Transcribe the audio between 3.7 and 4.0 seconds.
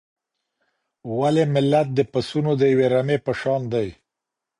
دی؟